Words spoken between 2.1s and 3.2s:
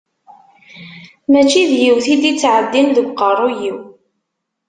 i d-ittɛeddin deg